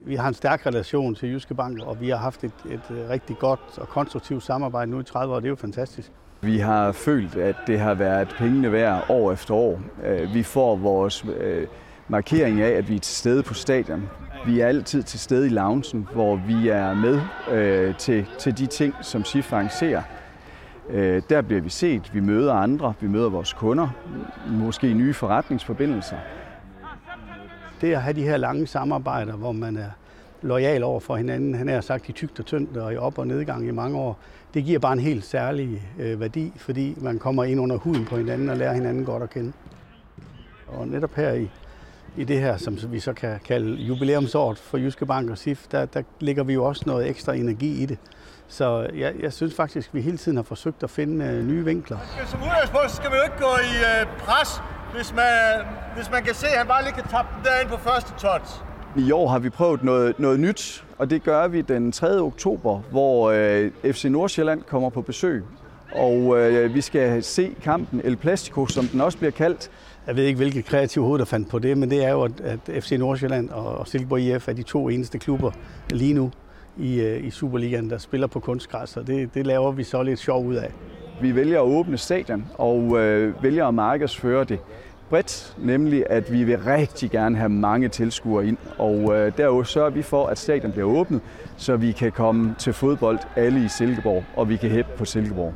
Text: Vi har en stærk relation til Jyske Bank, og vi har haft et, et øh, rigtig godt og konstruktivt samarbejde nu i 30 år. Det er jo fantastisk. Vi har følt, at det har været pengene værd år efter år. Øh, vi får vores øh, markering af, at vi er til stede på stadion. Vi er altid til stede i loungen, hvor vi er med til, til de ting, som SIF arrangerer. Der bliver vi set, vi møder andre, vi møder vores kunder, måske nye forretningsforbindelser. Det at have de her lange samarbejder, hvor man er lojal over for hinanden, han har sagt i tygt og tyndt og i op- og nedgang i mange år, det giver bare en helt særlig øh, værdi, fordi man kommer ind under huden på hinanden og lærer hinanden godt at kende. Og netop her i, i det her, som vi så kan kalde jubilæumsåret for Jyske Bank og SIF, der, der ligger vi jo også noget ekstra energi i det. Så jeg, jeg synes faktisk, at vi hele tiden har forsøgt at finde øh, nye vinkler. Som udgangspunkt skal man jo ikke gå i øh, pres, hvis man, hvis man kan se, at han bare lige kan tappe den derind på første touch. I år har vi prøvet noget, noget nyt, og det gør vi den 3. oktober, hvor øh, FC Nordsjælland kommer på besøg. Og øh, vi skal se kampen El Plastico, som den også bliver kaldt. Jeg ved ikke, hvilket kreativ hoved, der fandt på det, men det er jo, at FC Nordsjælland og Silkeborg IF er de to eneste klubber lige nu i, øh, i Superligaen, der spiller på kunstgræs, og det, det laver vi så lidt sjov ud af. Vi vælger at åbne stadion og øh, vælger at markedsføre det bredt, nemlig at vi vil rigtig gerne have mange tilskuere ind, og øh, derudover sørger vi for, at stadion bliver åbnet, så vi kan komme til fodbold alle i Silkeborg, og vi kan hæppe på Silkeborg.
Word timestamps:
Vi 0.00 0.14
har 0.14 0.28
en 0.28 0.34
stærk 0.34 0.66
relation 0.66 1.14
til 1.14 1.28
Jyske 1.28 1.54
Bank, 1.54 1.78
og 1.82 2.00
vi 2.00 2.08
har 2.08 2.16
haft 2.16 2.44
et, 2.44 2.52
et 2.70 2.80
øh, 2.90 3.08
rigtig 3.10 3.38
godt 3.38 3.60
og 3.76 3.88
konstruktivt 3.88 4.42
samarbejde 4.42 4.90
nu 4.90 5.00
i 5.00 5.02
30 5.02 5.34
år. 5.34 5.40
Det 5.40 5.46
er 5.46 5.50
jo 5.50 5.56
fantastisk. 5.56 6.12
Vi 6.40 6.58
har 6.58 6.92
følt, 6.92 7.36
at 7.36 7.56
det 7.66 7.80
har 7.80 7.94
været 7.94 8.34
pengene 8.38 8.72
værd 8.72 9.04
år 9.08 9.32
efter 9.32 9.54
år. 9.54 9.80
Øh, 10.04 10.34
vi 10.34 10.42
får 10.42 10.76
vores 10.76 11.24
øh, 11.40 11.66
markering 12.08 12.60
af, 12.60 12.70
at 12.70 12.88
vi 12.88 12.94
er 12.96 13.00
til 13.00 13.16
stede 13.16 13.42
på 13.42 13.54
stadion. 13.54 14.08
Vi 14.46 14.60
er 14.60 14.66
altid 14.66 15.02
til 15.02 15.20
stede 15.20 15.46
i 15.46 15.50
loungen, 15.50 16.08
hvor 16.12 16.36
vi 16.36 16.68
er 16.68 16.94
med 16.94 17.20
til, 17.94 18.26
til 18.38 18.58
de 18.58 18.66
ting, 18.66 18.94
som 19.02 19.24
SIF 19.24 19.52
arrangerer. 19.52 20.02
Der 21.30 21.42
bliver 21.42 21.62
vi 21.62 21.68
set, 21.68 22.14
vi 22.14 22.20
møder 22.20 22.54
andre, 22.54 22.94
vi 23.00 23.08
møder 23.08 23.28
vores 23.28 23.52
kunder, 23.52 23.88
måske 24.46 24.94
nye 24.94 25.14
forretningsforbindelser. 25.14 26.16
Det 27.80 27.94
at 27.94 28.02
have 28.02 28.14
de 28.14 28.22
her 28.22 28.36
lange 28.36 28.66
samarbejder, 28.66 29.32
hvor 29.32 29.52
man 29.52 29.76
er 29.76 29.90
lojal 30.42 30.82
over 30.82 31.00
for 31.00 31.16
hinanden, 31.16 31.54
han 31.54 31.68
har 31.68 31.80
sagt 31.80 32.08
i 32.08 32.12
tygt 32.12 32.38
og 32.38 32.46
tyndt 32.46 32.76
og 32.76 32.92
i 32.92 32.96
op- 32.96 33.18
og 33.18 33.26
nedgang 33.26 33.68
i 33.68 33.70
mange 33.70 33.98
år, 33.98 34.18
det 34.54 34.64
giver 34.64 34.78
bare 34.78 34.92
en 34.92 34.98
helt 34.98 35.24
særlig 35.24 35.88
øh, 35.98 36.20
værdi, 36.20 36.52
fordi 36.56 36.96
man 37.00 37.18
kommer 37.18 37.44
ind 37.44 37.60
under 37.60 37.76
huden 37.76 38.04
på 38.04 38.16
hinanden 38.16 38.48
og 38.48 38.56
lærer 38.56 38.74
hinanden 38.74 39.04
godt 39.04 39.22
at 39.22 39.30
kende. 39.30 39.52
Og 40.68 40.88
netop 40.88 41.14
her 41.14 41.32
i, 41.32 41.50
i 42.16 42.24
det 42.24 42.40
her, 42.40 42.56
som 42.56 42.78
vi 42.88 43.00
så 43.00 43.12
kan 43.12 43.40
kalde 43.44 43.82
jubilæumsåret 43.82 44.58
for 44.58 44.78
Jyske 44.78 45.06
Bank 45.06 45.30
og 45.30 45.38
SIF, 45.38 45.66
der, 45.70 45.84
der 45.84 46.02
ligger 46.20 46.44
vi 46.44 46.52
jo 46.52 46.64
også 46.64 46.82
noget 46.86 47.08
ekstra 47.08 47.34
energi 47.34 47.82
i 47.82 47.86
det. 47.86 47.98
Så 48.48 48.88
jeg, 48.94 49.14
jeg 49.20 49.32
synes 49.32 49.54
faktisk, 49.54 49.88
at 49.88 49.94
vi 49.94 50.00
hele 50.00 50.16
tiden 50.16 50.36
har 50.36 50.42
forsøgt 50.42 50.82
at 50.82 50.90
finde 50.90 51.24
øh, 51.24 51.46
nye 51.46 51.64
vinkler. 51.64 51.98
Som 52.26 52.42
udgangspunkt 52.42 52.90
skal 52.90 53.10
man 53.10 53.18
jo 53.18 53.24
ikke 53.24 53.38
gå 53.38 53.56
i 53.56 53.74
øh, 54.00 54.18
pres, 54.18 54.62
hvis 54.94 55.14
man, 55.14 55.66
hvis 55.96 56.10
man 56.10 56.22
kan 56.24 56.34
se, 56.34 56.46
at 56.46 56.58
han 56.58 56.66
bare 56.66 56.82
lige 56.84 56.92
kan 56.92 57.04
tappe 57.10 57.30
den 57.36 57.44
derind 57.44 57.68
på 57.68 57.76
første 57.76 58.12
touch. 58.18 58.62
I 58.96 59.12
år 59.12 59.28
har 59.28 59.38
vi 59.38 59.50
prøvet 59.50 59.84
noget, 59.84 60.18
noget 60.18 60.40
nyt, 60.40 60.84
og 60.98 61.10
det 61.10 61.22
gør 61.22 61.48
vi 61.48 61.60
den 61.60 61.92
3. 61.92 62.20
oktober, 62.20 62.78
hvor 62.90 63.30
øh, 63.30 63.92
FC 63.92 64.04
Nordsjælland 64.04 64.62
kommer 64.62 64.90
på 64.90 65.02
besøg. 65.02 65.44
Og 65.94 66.38
øh, 66.38 66.74
vi 66.74 66.80
skal 66.80 67.22
se 67.22 67.54
kampen 67.62 68.00
El 68.04 68.16
Plastico, 68.16 68.66
som 68.66 68.86
den 68.86 69.00
også 69.00 69.18
bliver 69.18 69.30
kaldt. 69.30 69.70
Jeg 70.06 70.16
ved 70.16 70.24
ikke, 70.24 70.36
hvilket 70.36 70.64
kreativ 70.64 71.02
hoved, 71.02 71.18
der 71.18 71.24
fandt 71.24 71.48
på 71.50 71.58
det, 71.58 71.78
men 71.78 71.90
det 71.90 72.04
er 72.04 72.10
jo, 72.10 72.22
at 72.22 72.82
FC 72.82 72.92
Nordsjælland 72.98 73.50
og 73.50 73.88
Silkeborg 73.88 74.20
IF 74.20 74.48
er 74.48 74.52
de 74.52 74.62
to 74.62 74.88
eneste 74.88 75.18
klubber 75.18 75.50
lige 75.90 76.14
nu 76.14 76.30
i, 76.76 77.00
øh, 77.00 77.26
i 77.26 77.30
Superligaen, 77.30 77.90
der 77.90 77.98
spiller 77.98 78.26
på 78.26 78.40
kunstgræs, 78.40 78.96
og 78.96 79.06
det, 79.06 79.34
det 79.34 79.46
laver 79.46 79.72
vi 79.72 79.84
så 79.84 80.02
lidt 80.02 80.18
sjov 80.18 80.46
ud 80.46 80.54
af. 80.54 80.72
Vi 81.20 81.34
vælger 81.34 81.58
at 81.60 81.66
åbne 81.66 81.96
stadion 81.98 82.46
og 82.54 82.98
øh, 82.98 83.42
vælger 83.42 83.66
at 83.66 83.74
markedsføre 83.74 84.44
det 84.44 84.60
bredt, 85.10 85.54
nemlig 85.58 86.04
at 86.10 86.32
vi 86.32 86.44
vil 86.44 86.58
rigtig 86.58 87.10
gerne 87.10 87.36
have 87.36 87.48
mange 87.48 87.88
tilskuere 87.88 88.46
ind, 88.46 88.56
og 88.78 89.16
øh, 89.16 89.32
derudover 89.36 89.62
sørger 89.62 89.90
vi 89.90 90.02
for, 90.02 90.26
at 90.26 90.38
stadion 90.38 90.72
bliver 90.72 90.88
åbnet, 90.88 91.20
så 91.56 91.76
vi 91.76 91.92
kan 91.92 92.12
komme 92.12 92.54
til 92.58 92.72
fodbold 92.72 93.18
alle 93.36 93.64
i 93.64 93.68
Silkeborg, 93.68 94.24
og 94.36 94.48
vi 94.48 94.56
kan 94.56 94.70
hæppe 94.70 94.90
på 94.96 95.04
Silkeborg. 95.04 95.54